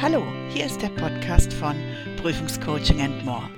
Hallo, 0.00 0.24
hier 0.52 0.64
ist 0.64 0.80
der 0.80 0.90
Podcast 0.90 1.52
von 1.52 1.74
Prüfungscoaching 2.18 3.00
and 3.00 3.24
More. 3.24 3.48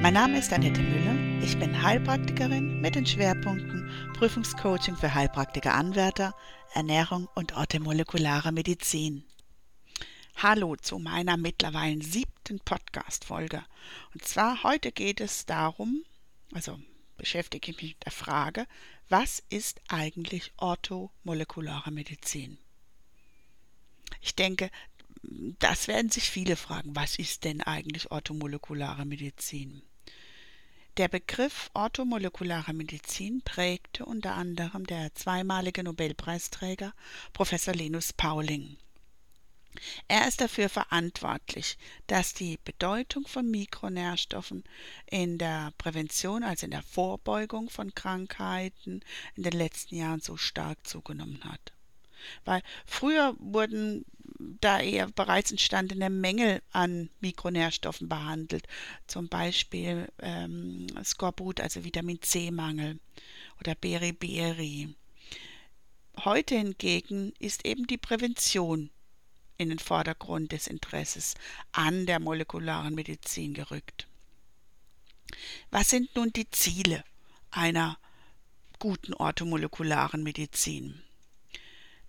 Mein 0.00 0.14
Name 0.14 0.38
ist 0.38 0.50
Annette 0.50 0.80
Müller, 0.80 1.44
ich 1.44 1.58
bin 1.58 1.82
Heilpraktikerin 1.82 2.80
mit 2.80 2.94
den 2.94 3.04
Schwerpunkten 3.04 3.86
Prüfungscoaching 4.14 4.96
für 4.96 5.12
Heilpraktiker-Anwärter, 5.12 6.34
Ernährung 6.72 7.28
und 7.34 7.54
orthomolekulare 7.54 8.50
Medizin. 8.50 9.24
Hallo 10.36 10.74
zu 10.76 10.98
meiner 10.98 11.36
mittlerweile 11.36 12.02
siebten 12.02 12.60
Podcast-Folge. 12.60 13.62
Und 14.14 14.24
zwar 14.24 14.62
heute 14.62 14.90
geht 14.90 15.20
es 15.20 15.44
darum, 15.44 16.02
also 16.54 16.80
beschäftige 17.18 17.72
ich 17.72 17.76
mich 17.76 17.92
mit 17.92 18.06
der 18.06 18.12
Frage, 18.12 18.66
was 19.10 19.42
ist 19.50 19.82
eigentlich 19.88 20.50
orthomolekulare 20.56 21.90
Medizin? 21.90 22.56
Ich 24.22 24.34
denke, 24.34 24.70
das 25.58 25.88
werden 25.88 26.10
sich 26.10 26.30
viele 26.30 26.56
fragen. 26.56 26.96
Was 26.96 27.18
ist 27.18 27.44
denn 27.44 27.62
eigentlich 27.62 28.10
orthomolekulare 28.10 29.04
Medizin? 29.04 29.82
Der 30.96 31.08
Begriff 31.08 31.70
orthomolekulare 31.74 32.72
Medizin 32.72 33.42
prägte 33.42 34.04
unter 34.04 34.34
anderem 34.34 34.84
der 34.84 35.14
zweimalige 35.14 35.84
Nobelpreisträger 35.84 36.92
Professor 37.32 37.72
Linus 37.72 38.12
Pauling. 38.12 38.76
Er 40.08 40.26
ist 40.26 40.40
dafür 40.40 40.68
verantwortlich, 40.68 41.78
dass 42.08 42.34
die 42.34 42.58
Bedeutung 42.64 43.28
von 43.28 43.48
Mikronährstoffen 43.48 44.64
in 45.06 45.38
der 45.38 45.72
Prävention, 45.78 46.42
also 46.42 46.66
in 46.66 46.72
der 46.72 46.82
Vorbeugung 46.82 47.70
von 47.70 47.94
Krankheiten, 47.94 49.02
in 49.36 49.42
den 49.44 49.52
letzten 49.52 49.94
Jahren 49.94 50.20
so 50.20 50.36
stark 50.36 50.84
zugenommen 50.84 51.44
hat. 51.44 51.72
Weil 52.44 52.62
früher 52.86 53.36
wurden 53.38 54.04
da 54.38 54.80
eher 54.80 55.08
bereits 55.08 55.50
entstandene 55.50 56.10
Mängel 56.10 56.62
an 56.72 57.10
Mikronährstoffen 57.20 58.08
behandelt, 58.08 58.66
zum 59.06 59.28
Beispiel 59.28 60.08
ähm, 60.20 60.86
Skorbut, 61.02 61.60
also 61.60 61.84
Vitamin 61.84 62.22
C-Mangel 62.22 62.98
oder 63.60 63.74
Beriberi. 63.74 64.94
Heute 66.24 66.56
hingegen 66.56 67.32
ist 67.38 67.64
eben 67.66 67.86
die 67.86 67.98
Prävention 67.98 68.90
in 69.56 69.68
den 69.68 69.78
Vordergrund 69.78 70.52
des 70.52 70.68
Interesses 70.68 71.34
an 71.72 72.06
der 72.06 72.20
molekularen 72.20 72.94
Medizin 72.94 73.54
gerückt. 73.54 74.06
Was 75.70 75.90
sind 75.90 76.14
nun 76.14 76.32
die 76.32 76.50
Ziele 76.50 77.04
einer 77.50 77.98
guten 78.78 79.14
orthomolekularen 79.14 80.22
Medizin? 80.22 81.02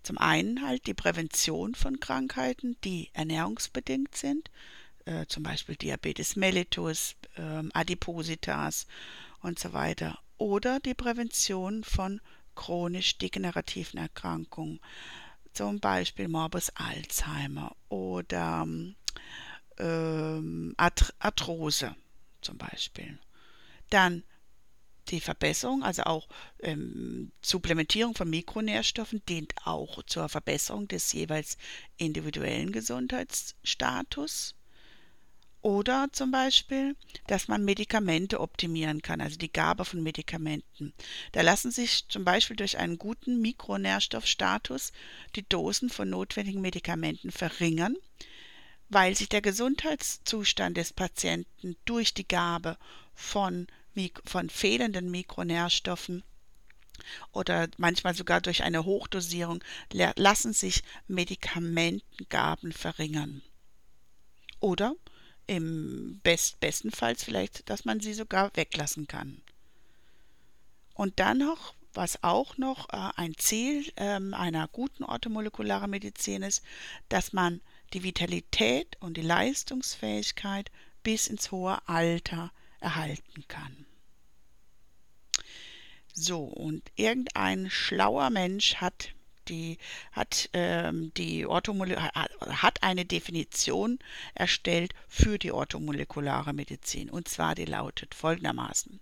Zum 0.02 0.18
einen 0.18 0.66
halt 0.66 0.86
die 0.86 0.94
Prävention 0.94 1.74
von 1.74 2.00
Krankheiten, 2.00 2.76
die 2.84 3.10
ernährungsbedingt 3.12 4.16
sind, 4.16 4.50
äh, 5.04 5.26
zum 5.26 5.42
Beispiel 5.42 5.76
Diabetes 5.76 6.36
mellitus, 6.36 7.16
äh, 7.36 7.62
Adipositas 7.72 8.86
und 9.42 9.58
so 9.58 9.72
weiter. 9.72 10.18
Oder 10.38 10.80
die 10.80 10.94
Prävention 10.94 11.84
von 11.84 12.20
chronisch 12.54 13.18
degenerativen 13.18 14.00
Erkrankungen, 14.00 14.80
zum 15.52 15.80
Beispiel 15.80 16.28
Morbus 16.28 16.70
Alzheimer 16.70 17.74
oder 17.88 18.66
ähm, 19.78 20.74
Arthrose 20.76 21.96
zum 22.40 22.58
Beispiel. 22.58 23.18
Dann 23.90 24.22
die 25.10 25.20
Verbesserung, 25.20 25.82
also 25.82 26.02
auch 26.04 26.28
ähm, 26.60 27.32
Supplementierung 27.42 28.14
von 28.14 28.30
Mikronährstoffen, 28.30 29.22
dient 29.28 29.54
auch 29.64 30.02
zur 30.04 30.28
Verbesserung 30.28 30.88
des 30.88 31.12
jeweils 31.12 31.56
individuellen 31.96 32.72
Gesundheitsstatus. 32.72 34.54
Oder 35.62 36.08
zum 36.12 36.30
Beispiel, 36.30 36.96
dass 37.26 37.48
man 37.48 37.64
Medikamente 37.64 38.40
optimieren 38.40 39.02
kann, 39.02 39.20
also 39.20 39.36
die 39.36 39.52
Gabe 39.52 39.84
von 39.84 40.02
Medikamenten. 40.02 40.94
Da 41.32 41.42
lassen 41.42 41.70
sich 41.70 42.08
zum 42.08 42.24
Beispiel 42.24 42.56
durch 42.56 42.78
einen 42.78 42.96
guten 42.96 43.42
Mikronährstoffstatus 43.42 44.92
die 45.36 45.46
Dosen 45.46 45.90
von 45.90 46.08
notwendigen 46.08 46.62
Medikamenten 46.62 47.30
verringern, 47.30 47.96
weil 48.88 49.14
sich 49.14 49.28
der 49.28 49.42
Gesundheitszustand 49.42 50.78
des 50.78 50.94
Patienten 50.94 51.76
durch 51.84 52.14
die 52.14 52.26
Gabe 52.26 52.78
von 53.14 53.66
von 54.24 54.50
fehlenden 54.50 55.10
Mikronährstoffen 55.10 56.22
oder 57.32 57.68
manchmal 57.76 58.14
sogar 58.14 58.40
durch 58.40 58.62
eine 58.62 58.84
Hochdosierung 58.84 59.62
lassen 59.92 60.52
sich 60.52 60.82
Medikamentengaben 61.08 62.72
verringern. 62.72 63.42
Oder 64.60 64.94
im 65.46 66.20
best, 66.22 66.60
bestenfalls 66.60 67.24
vielleicht, 67.24 67.68
dass 67.70 67.84
man 67.84 68.00
sie 68.00 68.14
sogar 68.14 68.54
weglassen 68.54 69.08
kann. 69.08 69.42
Und 70.94 71.18
dann 71.18 71.38
noch, 71.38 71.74
was 71.94 72.22
auch 72.22 72.56
noch 72.58 72.88
äh, 72.90 73.10
ein 73.16 73.34
Ziel 73.36 73.90
äh, 73.96 74.20
einer 74.32 74.68
guten 74.68 75.02
orthomolekularen 75.02 75.90
Medizin 75.90 76.42
ist, 76.42 76.62
dass 77.08 77.32
man 77.32 77.60
die 77.94 78.02
Vitalität 78.02 78.96
und 79.00 79.16
die 79.16 79.22
Leistungsfähigkeit 79.22 80.70
bis 81.02 81.26
ins 81.26 81.50
hohe 81.50 81.78
Alter 81.88 82.52
erhalten 82.80 83.44
kann. 83.48 83.86
So, 86.12 86.44
und 86.44 86.90
irgendein 86.96 87.70
schlauer 87.70 88.30
Mensch 88.30 88.76
hat 88.76 89.14
die 89.48 89.78
hat 90.12 90.48
ähm, 90.52 91.12
die 91.14 91.46
hat 91.46 92.82
eine 92.82 93.04
Definition 93.04 93.98
erstellt 94.34 94.94
für 95.08 95.38
die 95.38 95.50
orthomolekulare 95.50 96.52
Medizin 96.52 97.10
und 97.10 97.28
zwar 97.28 97.54
die 97.54 97.64
lautet 97.64 98.14
folgendermaßen: 98.14 99.00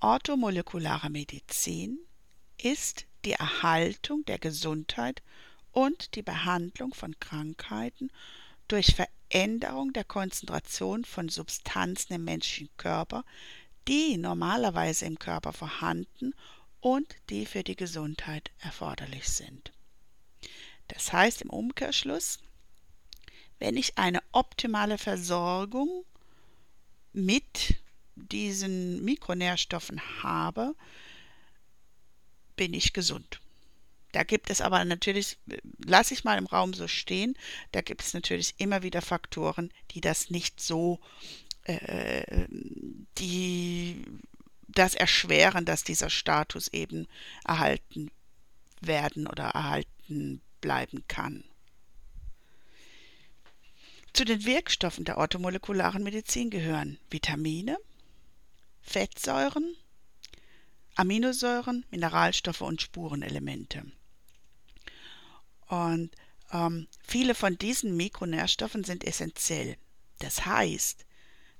Orthomolekulare 0.00 1.10
Medizin 1.10 1.98
ist 2.58 3.06
die 3.24 3.32
Erhaltung 3.32 4.24
der 4.26 4.38
Gesundheit 4.38 5.22
und 5.72 6.14
die 6.14 6.22
Behandlung 6.22 6.94
von 6.94 7.18
Krankheiten 7.18 8.10
durch 8.68 8.94
Veränderung 8.94 9.92
der 9.92 10.04
Konzentration 10.04 11.04
von 11.04 11.28
Substanzen 11.28 12.14
im 12.14 12.24
menschlichen 12.24 12.70
Körper, 12.76 13.24
die 13.88 14.16
normalerweise 14.16 15.06
im 15.06 15.18
Körper 15.18 15.52
vorhanden 15.52 16.34
und 16.80 17.16
die 17.30 17.46
für 17.46 17.62
die 17.62 17.76
Gesundheit 17.76 18.50
erforderlich 18.58 19.28
sind. 19.28 19.72
Das 20.88 21.12
heißt 21.12 21.42
im 21.42 21.50
Umkehrschluss, 21.50 22.38
wenn 23.58 23.76
ich 23.76 23.98
eine 23.98 24.22
optimale 24.32 24.98
Versorgung 24.98 26.04
mit 27.12 27.76
diesen 28.14 29.04
Mikronährstoffen 29.04 30.00
habe, 30.22 30.74
bin 32.56 32.74
ich 32.74 32.92
gesund. 32.92 33.40
Da 34.12 34.22
gibt 34.22 34.50
es 34.50 34.60
aber 34.60 34.84
natürlich, 34.84 35.38
lasse 35.84 36.14
ich 36.14 36.24
mal 36.24 36.38
im 36.38 36.46
Raum 36.46 36.74
so 36.74 36.88
stehen, 36.88 37.36
da 37.72 37.82
gibt 37.82 38.02
es 38.02 38.14
natürlich 38.14 38.54
immer 38.58 38.82
wieder 38.82 39.02
Faktoren, 39.02 39.72
die 39.90 40.00
das 40.00 40.30
nicht 40.30 40.60
so, 40.60 41.00
äh, 41.64 42.46
die 43.18 44.04
das 44.68 44.94
erschweren, 44.94 45.64
dass 45.64 45.84
dieser 45.84 46.10
Status 46.10 46.68
eben 46.68 47.06
erhalten 47.44 48.10
werden 48.80 49.26
oder 49.26 49.44
erhalten 49.44 50.40
bleiben 50.60 51.04
kann. 51.08 51.44
Zu 54.12 54.24
den 54.24 54.44
Wirkstoffen 54.46 55.04
der 55.04 55.18
orthomolekularen 55.18 56.02
Medizin 56.02 56.48
gehören 56.50 56.98
Vitamine, 57.10 57.76
Fettsäuren, 58.80 59.76
Aminosäuren, 60.96 61.84
Mineralstoffe 61.90 62.62
und 62.62 62.80
Spurenelemente. 62.80 63.84
Und 65.68 66.10
ähm, 66.52 66.88
viele 67.06 67.34
von 67.34 67.58
diesen 67.58 67.96
Mikronährstoffen 67.96 68.82
sind 68.82 69.04
essentiell. 69.04 69.76
Das 70.20 70.46
heißt, 70.46 71.04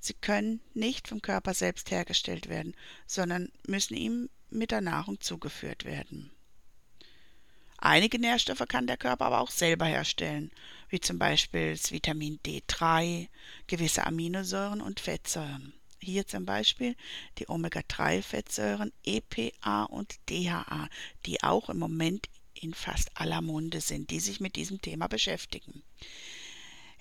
sie 0.00 0.14
können 0.14 0.60
nicht 0.74 1.08
vom 1.08 1.20
Körper 1.20 1.54
selbst 1.54 1.90
hergestellt 1.90 2.48
werden, 2.48 2.74
sondern 3.06 3.52
müssen 3.66 3.94
ihm 3.94 4.30
mit 4.48 4.70
der 4.70 4.80
Nahrung 4.80 5.20
zugeführt 5.20 5.84
werden. 5.84 6.30
Einige 7.78 8.18
Nährstoffe 8.18 8.64
kann 8.68 8.86
der 8.86 8.96
Körper 8.96 9.26
aber 9.26 9.40
auch 9.40 9.50
selber 9.50 9.84
herstellen, 9.84 10.50
wie 10.88 11.00
zum 11.00 11.18
Beispiel 11.18 11.72
das 11.72 11.92
Vitamin 11.92 12.38
D3, 12.46 13.28
gewisse 13.66 14.06
Aminosäuren 14.06 14.80
und 14.80 15.00
Fettsäuren. 15.00 15.74
Hier 16.06 16.24
zum 16.24 16.46
Beispiel 16.46 16.94
die 17.38 17.48
Omega-3-Fettsäuren 17.48 18.92
EPA 19.04 19.82
und 19.86 20.14
DHA, 20.30 20.88
die 21.26 21.42
auch 21.42 21.68
im 21.68 21.80
Moment 21.80 22.28
in 22.54 22.74
fast 22.74 23.10
aller 23.14 23.42
Munde 23.42 23.80
sind, 23.80 24.10
die 24.12 24.20
sich 24.20 24.38
mit 24.38 24.54
diesem 24.54 24.80
Thema 24.80 25.08
beschäftigen. 25.08 25.82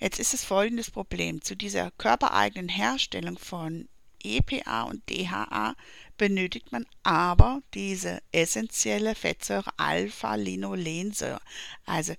Jetzt 0.00 0.18
ist 0.18 0.34
es 0.34 0.42
folgendes 0.42 0.90
Problem. 0.90 1.40
Zu 1.40 1.54
dieser 1.54 1.92
körpereigenen 1.92 2.68
Herstellung 2.68 3.38
von 3.38 3.88
EPA 4.24 4.82
und 4.82 5.08
DHA 5.08 5.76
benötigt 6.16 6.72
man 6.72 6.84
aber 7.04 7.62
diese 7.74 8.20
essentielle 8.32 9.14
Fettsäure 9.14 9.70
Alpha-Linolensäure. 9.76 11.40
Also 11.84 12.14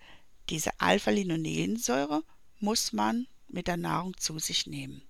diese 0.48 0.72
Alpha-Linolensäure 0.80 2.24
muss 2.62 2.94
man 2.94 3.28
mit 3.50 3.68
der 3.68 3.76
Nahrung 3.76 4.16
zu 4.16 4.40
sich 4.40 4.68
nehmen. 4.68 5.02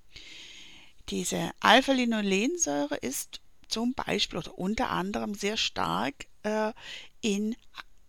Diese 1.10 1.52
Alpha-Linolensäure 1.62 2.96
ist 2.98 3.42
zum 3.68 3.94
Beispiel 3.94 4.40
oder 4.40 4.58
unter 4.58 4.90
anderem 4.90 5.34
sehr 5.34 5.58
stark 5.58 6.28
äh, 6.44 6.74
in, 7.22 7.56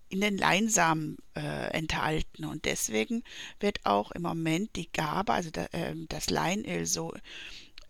in 0.09 0.21
den 0.21 0.39
Leinsamen 0.39 1.19
äh, 1.37 1.71
enthalten 1.73 2.45
und 2.45 2.65
deswegen 2.65 3.23
wird 3.61 3.85
auch 3.85 4.11
im 4.13 4.23
Moment 4.23 4.75
die 4.77 4.91
Gabe, 4.91 5.33
also 5.33 5.51
da, 5.51 5.67
äh, 5.67 5.95
das 6.09 6.31
Leinöl 6.31 6.87
so 6.87 7.15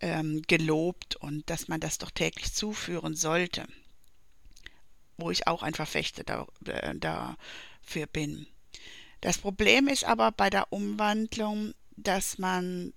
ähm, 0.01 0.41
gelobt 0.47 1.15
und 1.15 1.49
dass 1.49 1.67
man 1.67 1.79
das 1.79 1.97
doch 1.97 2.11
täglich 2.11 2.53
zuführen 2.53 3.15
sollte, 3.15 3.65
wo 5.17 5.31
ich 5.31 5.47
auch 5.47 5.63
ein 5.63 5.73
Verfechter 5.73 6.23
da, 6.23 6.47
äh, 6.65 6.95
dafür 6.95 8.07
bin. 8.11 8.47
Das 9.21 9.37
Problem 9.37 9.87
ist 9.87 10.05
aber 10.05 10.31
bei 10.31 10.49
der 10.49 10.71
Umwandlung, 10.71 11.73
dass 11.97 12.37
man 12.37 12.93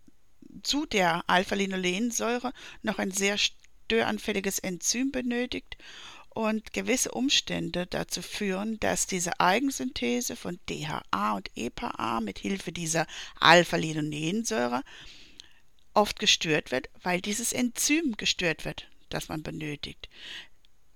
zu 0.63 0.87
der 0.87 1.25
Alpha-Linolensäure 1.29 2.53
noch 2.83 2.99
ein 2.99 3.11
sehr 3.11 3.39
störanfälliges 3.39 4.59
Enzym 4.59 5.13
benötigt 5.13 5.77
und 6.31 6.73
gewisse 6.73 7.11
Umstände 7.11 7.87
dazu 7.87 8.23
führen, 8.23 8.81
dass 8.81 9.07
diese 9.07 9.39
Eigensynthese 9.39 10.37
von 10.37 10.59
DHA 10.69 11.35
und 11.35 11.51
EPA 11.57 12.21
mit 12.21 12.39
Hilfe 12.39 12.73
dieser 12.73 13.07
Alpha-Linolensäure 13.41 14.83
oft 15.95 16.19
gestört 16.19 16.71
wird, 16.71 16.89
weil 17.03 17.21
dieses 17.21 17.53
Enzym 17.53 18.17
gestört 18.17 18.65
wird, 18.65 18.89
das 19.11 19.29
man 19.29 19.43
benötigt. 19.43 20.09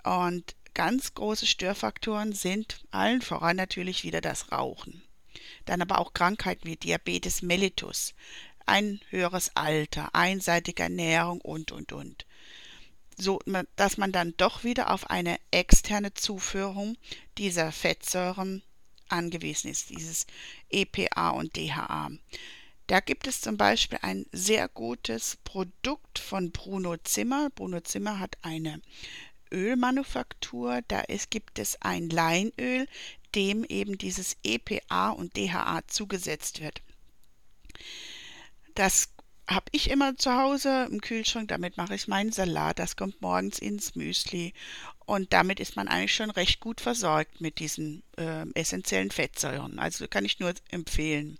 Und 0.05 0.57
ganz 0.73 1.15
große 1.15 1.47
Störfaktoren 1.47 2.33
sind 2.33 2.81
allen 2.91 3.21
voran 3.21 3.57
natürlich 3.57 4.05
wieder 4.05 4.21
das 4.21 4.53
Rauchen. 4.53 5.03
Dann 5.67 5.83
aber 5.83 5.99
auch 5.99 6.15
Krankheiten 6.15 6.67
wie 6.67 6.77
Diabetes 6.77 7.43
mellitus, 7.43 8.15
ein 8.67 9.01
höheres 9.11 9.51
Alter, 9.55 10.15
einseitige 10.15 10.85
Ernährung 10.85 11.41
und, 11.41 11.73
und, 11.73 11.93
und. 11.93 12.27
So, 13.19 13.41
dass 13.77 13.97
man 13.97 14.13
dann 14.13 14.35
doch 14.37 14.63
wieder 14.63 14.91
auf 14.91 15.09
eine 15.09 15.39
externe 15.51 16.13
Zuführung 16.13 16.99
dieser 17.39 17.73
Fettsäuren 17.73 18.63
angewiesen 19.09 19.71
ist, 19.71 19.91
dieses 19.91 20.27
EPA 20.71 21.31
und 21.31 21.57
DHA. 21.57 22.11
Da 22.89 23.01
gibt 23.01 23.27
es 23.27 23.41
zum 23.41 23.57
Beispiel 23.57 23.99
ein 24.03 24.27
sehr 24.33 24.69
gutes 24.69 25.39
Produkt 25.45 26.19
von 26.19 26.53
Bruno 26.53 26.97
Zimmer. 26.99 27.51
Bruno 27.51 27.81
Zimmer 27.81 28.21
hat 28.21 28.37
eine 28.43 28.81
Ölmanufaktur. 29.51 30.83
Da 30.87 31.01
ist, 31.01 31.31
gibt 31.31 31.59
es 31.59 31.81
ein 31.83 32.11
Leinöl, 32.11 32.87
dem 33.35 33.65
eben 33.65 33.99
dieses 33.99 34.37
EPA 34.45 35.11
und 35.11 35.37
DHA 35.37 35.81
zugesetzt 35.89 36.61
wird. 36.61 36.81
Das 38.77 39.09
habe 39.49 39.67
ich 39.73 39.91
immer 39.91 40.17
zu 40.17 40.33
Hause 40.33 40.87
im 40.91 41.01
Kühlschrank. 41.01 41.49
Damit 41.49 41.77
mache 41.77 41.95
ich 41.95 42.09
meinen 42.09 42.31
Salat. 42.31 42.79
Das 42.79 42.95
kommt 42.95 43.21
morgens 43.23 43.59
ins 43.59 43.95
Müsli. 43.95 44.53
Und 45.07 45.33
damit 45.33 45.61
ist 45.61 45.77
man 45.77 45.89
eigentlich 45.89 46.15
schon 46.15 46.31
recht 46.31 46.61
gut 46.61 46.81
versorgt 46.81 47.41
mit 47.41 47.59
diesen 47.59 48.03
äh, 48.19 48.45
essentiellen 48.55 49.11
Fettsäuren. 49.11 49.79
Also 49.79 50.07
kann 50.09 50.25
ich 50.25 50.41
nur 50.41 50.53
empfehlen. 50.71 51.39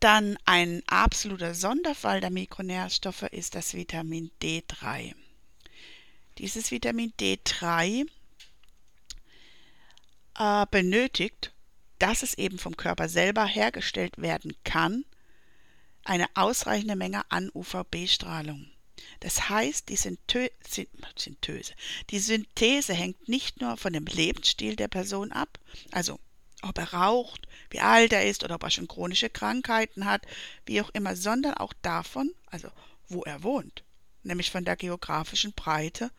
Dann 0.00 0.36
ein 0.44 0.82
absoluter 0.86 1.54
Sonderfall 1.54 2.20
der 2.20 2.30
Mikronährstoffe 2.30 3.22
ist 3.22 3.54
das 3.54 3.74
Vitamin 3.74 4.30
D3. 4.42 5.14
Dieses 6.38 6.70
Vitamin 6.70 7.12
D3 7.20 8.06
äh, 10.38 10.66
benötigt, 10.70 11.52
dass 11.98 12.22
es 12.22 12.34
eben 12.34 12.58
vom 12.58 12.76
Körper 12.76 13.08
selber 13.08 13.44
hergestellt 13.46 14.18
werden 14.18 14.54
kann, 14.64 15.04
eine 16.04 16.26
ausreichende 16.34 16.96
Menge 16.96 17.22
an 17.30 17.50
UVB-Strahlung. 17.54 18.70
Das 19.20 19.48
heißt, 19.48 19.88
die 19.88 19.96
Synthö 19.96 20.48
Synthese, 21.16 21.74
die 22.10 22.18
Synthese 22.18 22.94
hängt 22.94 23.28
nicht 23.28 23.60
nur 23.60 23.76
von 23.76 23.92
dem 23.92 24.06
Lebensstil 24.06 24.76
der 24.76 24.88
Person 24.88 25.32
ab, 25.32 25.58
also 25.90 26.18
ob 26.62 26.78
er 26.78 26.92
raucht, 26.92 27.46
wie 27.70 27.80
alt 27.80 28.12
er 28.12 28.26
ist 28.26 28.44
oder 28.44 28.56
ob 28.56 28.62
er 28.62 28.70
schon 28.70 28.88
chronische 28.88 29.30
Krankheiten 29.30 30.04
hat, 30.06 30.22
wie 30.64 30.80
auch 30.80 30.90
immer, 30.90 31.16
sondern 31.16 31.54
auch 31.54 31.72
davon, 31.82 32.32
also 32.46 32.68
wo 33.08 33.22
er 33.22 33.42
wohnt, 33.42 33.84
nämlich 34.22 34.50
von 34.50 34.64
der 34.64 34.76
geografischen 34.76 35.52
Breite 35.52 36.10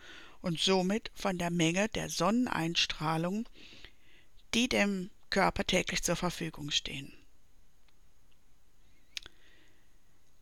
und 0.41 0.59
somit 0.59 1.11
von 1.15 1.37
der 1.37 1.49
Menge 1.49 1.89
der 1.89 2.09
Sonneneinstrahlung, 2.09 3.47
die 4.53 4.69
dem 4.69 5.09
Körper 5.29 5.65
täglich 5.65 6.03
zur 6.03 6.15
Verfügung 6.15 6.71
stehen. 6.71 7.13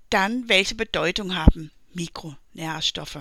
Dann, 0.10 0.48
welche 0.48 0.76
Bedeutung 0.76 1.36
haben 1.36 1.72
Mikronährstoffe? 1.94 3.20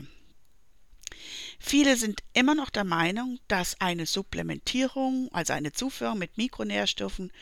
Viele 1.58 1.96
sind 1.96 2.22
immer 2.34 2.54
noch 2.54 2.70
der 2.70 2.84
Meinung, 2.84 3.40
dass 3.48 3.80
eine 3.80 4.06
Supplementierung, 4.06 5.28
also 5.32 5.54
eine 5.54 5.72
Zuführung 5.72 6.18
mit 6.18 6.36
Mikronährstoffen, 6.36 7.32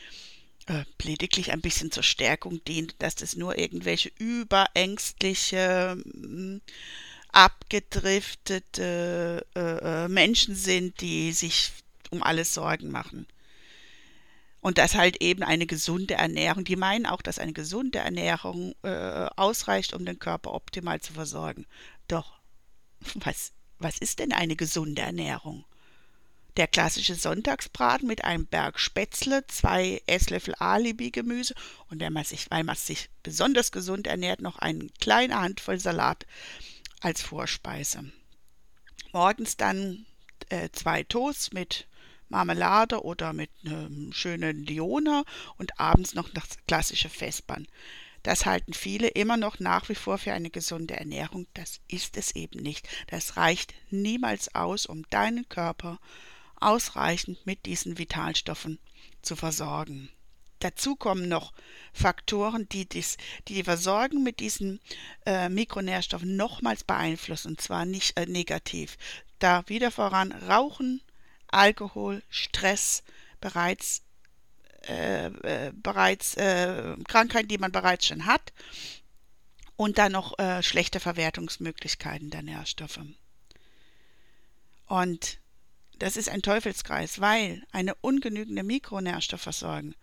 äh, 0.67 0.85
lediglich 1.01 1.51
ein 1.51 1.61
bisschen 1.61 1.91
zur 1.91 2.03
Stärkung 2.03 2.63
dient, 2.63 2.95
dass 2.99 3.15
das 3.15 3.35
nur 3.35 3.57
irgendwelche 3.57 4.11
überängstliche, 4.17 5.97
mh, 6.03 6.61
abgedriftete 7.33 9.45
äh, 9.55 10.05
äh, 10.05 10.07
Menschen 10.07 10.55
sind, 10.55 11.01
die 11.01 11.33
sich 11.33 11.71
um 12.11 12.23
alles 12.23 12.53
Sorgen 12.53 12.91
machen. 12.91 13.27
Und 14.63 14.79
dass 14.79 14.95
halt 14.95 15.21
eben 15.21 15.43
eine 15.43 15.67
gesunde 15.67 16.15
Ernährung, 16.15 16.63
die 16.63 16.75
meinen 16.75 17.05
auch, 17.05 17.21
dass 17.21 17.37
eine 17.37 17.53
gesunde 17.53 17.99
Ernährung 17.99 18.73
äh, 18.81 19.27
ausreicht, 19.35 19.93
um 19.93 20.05
den 20.05 20.17
Körper 20.17 20.53
optimal 20.53 20.99
zu 21.01 21.13
versorgen. 21.13 21.67
Doch, 22.07 22.39
was 23.15 23.51
was 23.83 23.97
ist 23.97 24.19
denn 24.19 24.31
eine 24.31 24.55
gesunde 24.55 25.01
Ernährung? 25.01 25.65
Der 26.55 26.67
klassische 26.67 27.15
Sonntagsbraten 27.15 28.07
mit 28.07 28.23
einem 28.23 28.45
Berg 28.45 28.79
Spätzle, 28.79 29.45
zwei 29.47 30.01
Esslöffel 30.05 30.55
Alibi-Gemüse 30.55 31.53
und 31.89 31.99
wenn 31.99 32.13
man 32.13 32.23
sich, 32.23 32.49
weil 32.49 32.63
man 32.63 32.75
sich 32.75 33.09
besonders 33.23 33.71
gesund 33.71 34.07
ernährt, 34.07 34.41
noch 34.41 34.59
eine 34.59 34.87
kleine 34.99 35.41
Handvoll 35.41 35.79
Salat 35.79 36.25
als 37.01 37.21
Vorspeise. 37.21 38.05
Morgens 39.11 39.57
dann 39.57 40.05
äh, 40.49 40.69
zwei 40.71 41.03
Toasts 41.03 41.51
mit 41.51 41.87
Marmelade 42.29 43.03
oder 43.03 43.33
mit 43.33 43.49
einem 43.65 44.13
schönen 44.13 44.65
Liona 44.65 45.23
und 45.57 45.79
abends 45.79 46.13
noch 46.13 46.29
das 46.29 46.57
klassische 46.67 47.09
Festband. 47.09 47.67
Das 48.23 48.45
halten 48.45 48.73
viele 48.73 49.09
immer 49.09 49.35
noch 49.35 49.59
nach 49.59 49.89
wie 49.89 49.95
vor 49.95 50.17
für 50.17 50.31
eine 50.31 50.49
gesunde 50.49 50.95
Ernährung. 50.95 51.45
Das 51.53 51.81
ist 51.89 52.15
es 52.17 52.35
eben 52.35 52.61
nicht. 52.61 52.87
Das 53.07 53.35
reicht 53.35 53.73
niemals 53.89 54.55
aus, 54.55 54.85
um 54.85 55.03
deinen 55.09 55.47
Körper 55.49 55.99
ausreichend 56.55 57.45
mit 57.45 57.65
diesen 57.65 57.97
Vitalstoffen 57.97 58.79
zu 59.21 59.35
versorgen. 59.35 60.09
Dazu 60.59 60.95
kommen 60.95 61.27
noch 61.27 61.51
Faktoren, 61.91 62.69
die, 62.69 62.87
dies, 62.87 63.17
die 63.49 63.55
die 63.55 63.65
Versorgung 63.65 64.23
mit 64.23 64.39
diesen 64.39 64.79
äh, 65.25 65.49
Mikronährstoffen 65.49 66.37
nochmals 66.37 66.85
beeinflussen, 66.85 67.49
und 67.49 67.61
zwar 67.61 67.83
nicht 67.83 68.17
äh, 68.17 68.25
negativ. 68.25 68.97
Da 69.39 69.67
wieder 69.67 69.91
voran 69.91 70.31
Rauchen, 70.31 71.01
Alkohol, 71.53 72.23
Stress, 72.29 73.03
bereits 73.39 74.01
äh, 74.87 75.27
äh, 75.27 75.71
bereits 75.73 76.35
äh, 76.35 76.95
Krankheiten, 77.07 77.47
die 77.47 77.57
man 77.57 77.71
bereits 77.71 78.05
schon 78.05 78.25
hat 78.25 78.51
und 79.77 79.97
dann 79.97 80.11
noch 80.11 80.37
äh, 80.39 80.61
schlechte 80.61 80.99
Verwertungsmöglichkeiten 80.99 82.29
der 82.29 82.41
Nährstoffe. 82.41 82.99
Und 84.87 85.39
das 85.99 86.17
ist 86.17 86.27
ein 86.27 86.41
Teufelskreis, 86.41 87.21
weil 87.21 87.63
eine 87.71 87.95
ungenügende 87.95 88.63
Mikronährstoffversorgung 88.63 89.95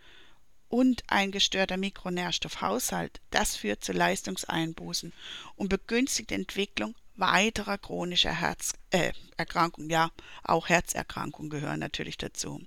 und 0.68 1.02
ein 1.08 1.30
gestörter 1.30 1.76
Mikronährstoffhaushalt, 1.76 3.20
das 3.30 3.56
führt 3.56 3.84
zu 3.84 3.92
Leistungseinbußen 3.92 5.12
und 5.56 5.68
begünstigt 5.68 6.30
die 6.30 6.34
Entwicklung 6.34 6.94
weiterer 7.20 7.78
chronischer 7.78 8.32
Herzerkrankungen. 8.32 9.90
Äh, 9.90 9.92
ja, 9.92 10.10
auch 10.42 10.68
Herzerkrankungen 10.68 11.50
gehören 11.50 11.80
natürlich 11.80 12.18
dazu. 12.18 12.60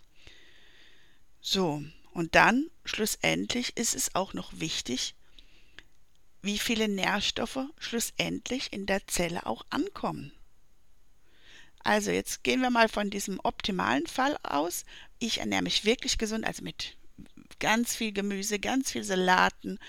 So, 1.42 1.84
und 2.12 2.36
dann, 2.36 2.70
schlussendlich, 2.86 3.76
ist 3.76 3.96
es 3.96 4.16
auch 4.16 4.34
noch 4.34 4.60
wichtig, 4.60 5.16
wie 6.42 6.60
viele 6.60 6.88
Nährstoffe 6.88 7.66
schlussendlich 7.80 8.72
in 8.72 8.86
der 8.86 9.08
Zelle 9.08 9.46
auch 9.46 9.66
ankommen. 9.70 10.32
Also 11.80 12.12
jetzt 12.12 12.44
gehen 12.44 12.62
wir 12.62 12.70
mal 12.70 12.88
von 12.88 13.10
diesem 13.10 13.40
optimalen 13.44 14.08
Fall 14.08 14.38
aus. 14.44 14.86
Ich 15.20 15.40
ernähre 15.40 15.64
mich 15.64 15.84
wirklich 15.84 16.18
gesund, 16.18 16.46
also 16.46 16.64
mit 16.64 16.96
ganz 17.60 17.96
viel 17.96 18.14
Gemüse, 18.14 18.60
ganz 18.60 18.92
viel 18.92 19.04
Salaten 19.04 19.80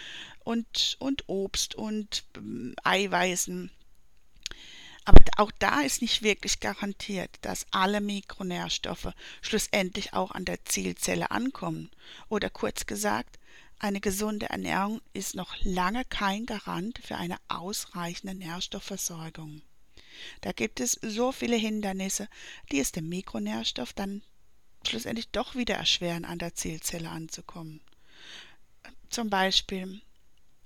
und, 0.45 0.97
und 0.99 1.29
Obst 1.29 1.75
und 1.75 2.25
ähm, 2.37 2.75
Eiweißen. 2.83 3.71
Aber 5.05 5.23
auch 5.37 5.53
da 5.59 5.83
ist 5.83 6.01
nicht 6.01 6.23
wirklich 6.23 6.61
garantiert, 6.61 7.37
dass 7.43 7.67
alle 7.71 8.01
Mikronährstoffe 8.01 9.13
schlussendlich 9.43 10.15
auch 10.15 10.31
an 10.31 10.47
der 10.47 10.65
Zielzelle 10.65 11.31
ankommen. 11.31 11.91
Oder 12.29 12.49
kurz 12.49 12.87
gesagt, 12.87 13.39
eine 13.79 14.01
gesunde 14.01 14.47
Ernährung 14.47 15.03
ist 15.13 15.35
noch 15.35 15.55
lange 15.63 16.05
kein 16.07 16.47
Garant 16.47 16.99
für 17.05 17.17
eine 17.17 17.37
ausreichende 17.49 18.35
Nährstoffversorgung. 18.35 19.61
Da 20.41 20.53
gibt 20.53 20.81
es 20.81 20.93
so 21.03 21.33
viele 21.33 21.57
Hindernisse, 21.57 22.29
die 22.71 22.79
es 22.79 22.93
dem 22.93 23.09
Mikronährstoff 23.09 23.93
dann 23.93 24.23
schlussendlich 24.87 25.29
doch 25.29 25.55
wieder 25.55 25.75
erschweren, 25.75 26.25
an 26.25 26.39
der 26.39 26.55
Zielzelle 26.55 27.11
anzukommen. 27.11 27.81
Zum 29.11 29.29
Beispiel 29.29 30.01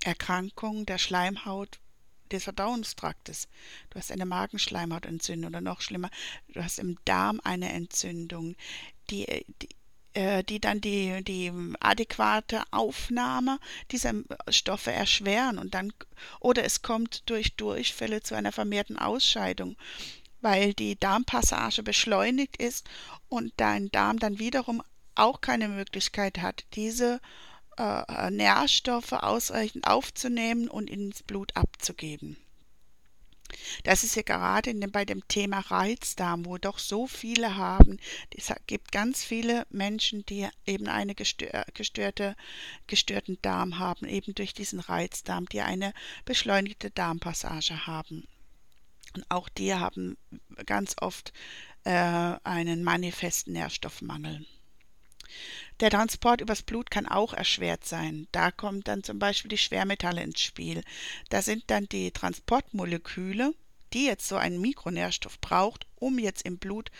Erkrankungen 0.03 0.85
der 0.85 0.97
Schleimhaut 0.97 1.79
des 2.31 2.43
Verdauungstraktes. 2.43 3.47
Du 3.89 3.99
hast 3.99 4.11
eine 4.11 4.25
Magenschleimhautentzündung 4.25 5.49
oder 5.49 5.61
noch 5.61 5.81
schlimmer, 5.81 6.09
du 6.53 6.63
hast 6.63 6.79
im 6.79 6.97
Darm 7.05 7.41
eine 7.43 7.71
Entzündung, 7.71 8.55
die, 9.09 9.45
die 9.61 9.69
äh, 10.13 10.43
die 10.43 10.59
dann 10.59 10.81
die, 10.81 11.23
die 11.23 11.51
adäquate 11.79 12.63
Aufnahme 12.71 13.59
dieser 13.91 14.13
Stoffe 14.49 14.91
erschweren 14.91 15.59
und 15.59 15.75
dann 15.75 15.93
oder 16.39 16.63
es 16.63 16.81
kommt 16.81 17.29
durch 17.29 17.55
Durchfälle 17.55 18.21
zu 18.21 18.35
einer 18.35 18.51
vermehrten 18.51 18.97
Ausscheidung, 18.97 19.75
weil 20.41 20.73
die 20.73 20.99
Darmpassage 20.99 21.83
beschleunigt 21.83 22.57
ist 22.57 22.89
und 23.27 23.53
dein 23.57 23.91
Darm 23.91 24.17
dann 24.17 24.39
wiederum 24.39 24.81
auch 25.13 25.41
keine 25.41 25.67
Möglichkeit 25.67 26.39
hat, 26.39 26.65
diese 26.73 27.21
äh, 27.79 28.29
Nährstoffe 28.31 29.13
ausreichend 29.13 29.87
aufzunehmen 29.87 30.67
und 30.67 30.89
ins 30.89 31.23
Blut 31.23 31.55
abzugeben. 31.55 32.37
Das 33.83 34.03
ist 34.03 34.15
ja 34.15 34.21
gerade 34.21 34.75
dem, 34.75 34.91
bei 34.91 35.05
dem 35.05 35.27
Thema 35.27 35.59
Reizdarm, 35.59 36.45
wo 36.45 36.57
doch 36.57 36.77
so 36.77 37.07
viele 37.07 37.55
haben. 37.55 37.97
Es 38.29 38.53
gibt 38.67 38.91
ganz 38.91 39.23
viele 39.23 39.65
Menschen, 39.71 40.25
die 40.25 40.47
eben 40.65 40.87
einen 40.87 41.15
gestör, 41.15 41.65
gestörte, 41.73 42.35
gestörten 42.85 43.39
Darm 43.41 43.79
haben, 43.79 44.05
eben 44.07 44.35
durch 44.35 44.53
diesen 44.53 44.79
Reizdarm, 44.79 45.47
die 45.47 45.61
eine 45.61 45.93
beschleunigte 46.25 46.91
Darmpassage 46.91 47.87
haben. 47.87 48.27
Und 49.15 49.25
auch 49.29 49.49
die 49.49 49.73
haben 49.73 50.17
ganz 50.67 50.95
oft 51.01 51.33
äh, 51.85 51.91
einen 52.43 52.83
manifesten 52.83 53.53
Nährstoffmangel. 53.53 54.45
Der 55.79 55.89
Transport 55.89 56.41
übers 56.41 56.61
Blut 56.61 56.91
kann 56.91 57.05
auch 57.05 57.33
erschwert 57.33 57.85
sein. 57.85 58.27
Da 58.31 58.51
kommen 58.51 58.81
dann 58.83 59.03
zum 59.03 59.19
Beispiel 59.19 59.49
die 59.49 59.57
Schwermetalle 59.57 60.23
ins 60.23 60.41
Spiel. 60.41 60.83
Da 61.29 61.41
sind 61.41 61.63
dann 61.67 61.87
die 61.87 62.11
Transportmoleküle, 62.11 63.53
die 63.93 64.05
jetzt 64.05 64.27
so 64.27 64.35
einen 64.35 64.61
Mikronährstoff 64.61 65.39
braucht, 65.39 65.87
um 65.95 66.19
jetzt 66.19 66.45
im 66.45 66.57
Blut 66.57 66.91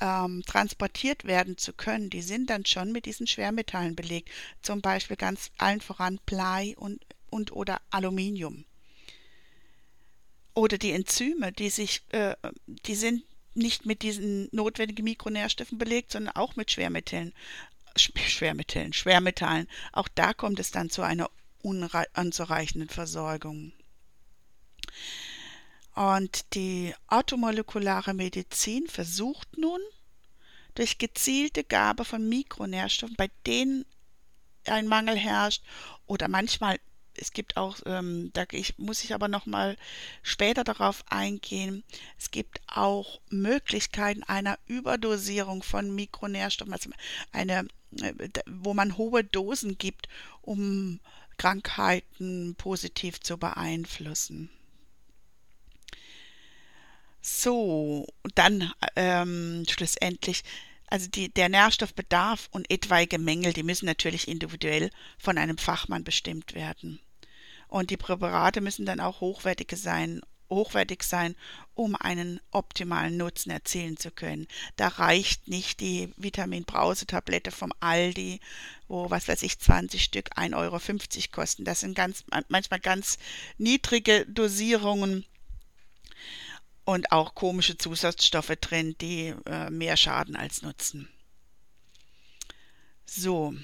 ähm, 0.00 0.42
transportiert 0.46 1.24
werden 1.24 1.58
zu 1.58 1.72
können, 1.72 2.10
die 2.10 2.22
sind 2.22 2.50
dann 2.50 2.64
schon 2.64 2.92
mit 2.92 3.06
diesen 3.06 3.26
Schwermetallen 3.26 3.94
belegt. 3.94 4.30
Zum 4.62 4.80
Beispiel 4.80 5.16
ganz 5.16 5.50
allen 5.58 5.80
voran 5.80 6.18
Blei 6.26 6.74
und, 6.78 7.04
und 7.28 7.52
oder 7.52 7.80
Aluminium. 7.90 8.64
Oder 10.54 10.78
die 10.78 10.92
Enzyme, 10.92 11.52
die 11.52 11.70
sich, 11.70 12.02
äh, 12.10 12.34
die 12.66 12.94
sind 12.94 13.22
nicht 13.54 13.84
mit 13.84 14.02
diesen 14.02 14.48
notwendigen 14.52 15.04
Mikronährstoffen 15.04 15.76
belegt, 15.78 16.12
sondern 16.12 16.34
auch 16.34 16.56
mit 16.56 16.70
Schwermetallen. 16.70 17.34
Schwermetallen, 17.96 18.92
Schwermetallen. 18.92 19.68
Auch 19.92 20.08
da 20.08 20.32
kommt 20.32 20.60
es 20.60 20.70
dann 20.70 20.90
zu 20.90 21.02
einer 21.02 21.30
unzureichenden 21.62 22.88
Versorgung. 22.88 23.72
Und 25.94 26.54
die 26.54 26.94
automolekulare 27.08 28.14
Medizin 28.14 28.86
versucht 28.86 29.58
nun, 29.58 29.80
durch 30.74 30.98
gezielte 30.98 31.64
Gabe 31.64 32.04
von 32.04 32.28
Mikronährstoffen, 32.28 33.16
bei 33.16 33.28
denen 33.46 33.84
ein 34.66 34.86
Mangel 34.86 35.16
herrscht, 35.16 35.62
oder 36.06 36.28
manchmal 36.28 36.78
es 37.14 37.32
gibt 37.32 37.56
auch, 37.56 37.78
ähm, 37.86 38.30
da 38.32 38.44
ich, 38.50 38.78
muss 38.78 39.04
ich 39.04 39.14
aber 39.14 39.28
noch 39.28 39.46
mal 39.46 39.76
später 40.22 40.64
darauf 40.64 41.04
eingehen, 41.08 41.84
es 42.18 42.30
gibt 42.30 42.60
auch 42.66 43.20
Möglichkeiten 43.28 44.22
einer 44.22 44.58
Überdosierung 44.66 45.62
von 45.62 45.94
Mikronährstoffen, 45.94 46.72
also 46.72 46.90
eine, 47.32 47.66
wo 48.46 48.74
man 48.74 48.96
hohe 48.96 49.24
Dosen 49.24 49.78
gibt, 49.78 50.08
um 50.42 51.00
Krankheiten 51.38 52.54
positiv 52.56 53.20
zu 53.20 53.38
beeinflussen. 53.38 54.50
So, 57.22 58.06
dann 58.34 58.72
ähm, 58.96 59.64
schlussendlich 59.68 60.42
also 60.90 61.08
die, 61.08 61.32
der 61.32 61.48
Nährstoffbedarf 61.48 62.48
und 62.50 62.68
etwaige 62.70 63.18
Mängel, 63.18 63.52
die 63.52 63.62
müssen 63.62 63.86
natürlich 63.86 64.26
individuell 64.26 64.90
von 65.18 65.38
einem 65.38 65.56
Fachmann 65.56 66.02
bestimmt 66.02 66.54
werden. 66.54 67.00
Und 67.68 67.90
die 67.90 67.96
Präparate 67.96 68.60
müssen 68.60 68.84
dann 68.84 68.98
auch 68.98 69.20
hochwertig 69.20 69.72
sein, 69.76 70.20
hochwertig 70.50 71.02
sein, 71.02 71.36
um 71.74 71.96
einen 71.96 72.40
optimalen 72.50 73.16
Nutzen 73.16 73.50
erzielen 73.50 73.96
zu 73.96 74.10
können. 74.10 74.46
Da 74.76 74.88
reicht 74.88 75.48
nicht 75.48 75.80
die 75.80 76.12
Vitamin-Brause-Tablette 76.16 77.50
vom 77.50 77.72
Aldi, 77.80 78.40
wo, 78.88 79.08
was 79.10 79.28
weiß 79.28 79.42
ich, 79.42 79.58
20 79.58 80.02
Stück 80.02 80.36
1,50 80.36 80.56
Euro 80.56 80.78
kosten. 81.32 81.64
Das 81.64 81.80
sind 81.80 81.94
ganz, 81.94 82.24
manchmal 82.48 82.80
ganz 82.80 83.18
niedrige 83.56 84.26
Dosierungen 84.26 85.24
und 86.84 87.12
auch 87.12 87.34
komische 87.34 87.78
Zusatzstoffe 87.78 88.56
drin, 88.60 88.96
die 89.00 89.34
äh, 89.46 89.70
mehr 89.70 89.96
schaden 89.96 90.36
als 90.36 90.62
nutzen. 90.62 91.08
So, 93.06 93.54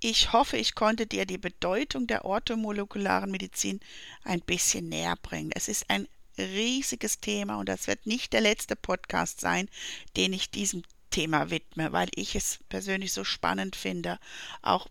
ich 0.00 0.32
hoffe, 0.32 0.56
ich 0.56 0.74
konnte 0.74 1.06
dir 1.06 1.26
die 1.26 1.38
Bedeutung 1.38 2.06
der 2.06 2.24
orthomolekularen 2.24 3.30
Medizin 3.30 3.80
ein 4.24 4.40
bisschen 4.40 4.88
näher 4.88 5.16
bringen. 5.20 5.50
Es 5.54 5.68
ist 5.68 5.88
ein 5.88 6.08
riesiges 6.38 7.20
Thema 7.20 7.58
und 7.58 7.68
das 7.68 7.86
wird 7.86 8.06
nicht 8.06 8.32
der 8.32 8.40
letzte 8.40 8.76
Podcast 8.76 9.40
sein, 9.40 9.68
den 10.16 10.32
ich 10.32 10.50
diesem 10.50 10.82
Thema 11.10 11.50
widme, 11.50 11.92
weil 11.92 12.08
ich 12.14 12.34
es 12.34 12.60
persönlich 12.68 13.12
so 13.12 13.24
spannend 13.24 13.76
finde, 13.76 14.18
auch 14.62 14.88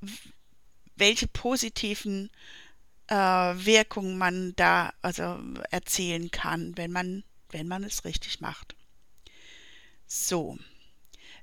welche 0.96 1.28
positiven 1.28 2.30
äh, 3.08 3.16
Wirkungen 3.16 4.18
man 4.18 4.54
da 4.56 4.94
also 5.02 5.40
erzielen 5.72 6.30
kann, 6.30 6.78
wenn 6.78 6.92
man, 6.92 7.24
wenn 7.50 7.68
man 7.68 7.84
es 7.84 8.06
richtig 8.06 8.42
macht. 8.42 8.76
So, 10.06 10.60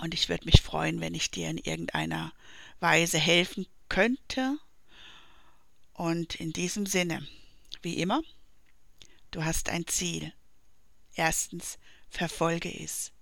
Und 0.00 0.14
ich 0.14 0.28
würde 0.28 0.46
mich 0.46 0.62
freuen, 0.62 1.00
wenn 1.00 1.14
ich 1.14 1.30
dir 1.30 1.48
in 1.48 1.58
irgendeiner 1.58 2.32
Weise 2.80 3.18
helfen 3.18 3.66
könnte. 3.88 4.58
Und 5.92 6.36
in 6.36 6.52
diesem 6.52 6.86
Sinne, 6.86 7.26
wie 7.82 7.98
immer, 7.98 8.22
du 9.30 9.44
hast 9.44 9.68
ein 9.68 9.86
Ziel. 9.86 10.32
Erstens, 11.14 11.78
verfolge 12.08 12.72
es. 12.82 13.12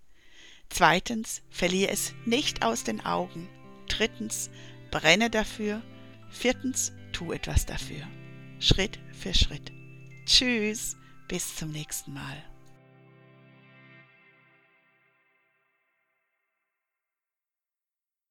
Zweitens, 0.68 1.42
verliere 1.50 1.90
es 1.90 2.14
nicht 2.24 2.62
aus 2.62 2.84
den 2.84 3.04
Augen. 3.04 3.48
Drittens, 3.88 4.50
brenne 4.90 5.30
dafür. 5.30 5.82
Viertens, 6.30 6.92
tu 7.12 7.32
etwas 7.32 7.66
dafür. 7.66 8.06
Schritt 8.60 8.98
für 9.12 9.34
Schritt. 9.34 9.72
Tschüss, 10.26 10.96
bis 11.26 11.56
zum 11.56 11.70
nächsten 11.70 12.12
Mal. 12.12 12.44